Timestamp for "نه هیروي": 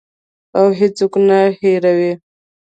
1.27-2.13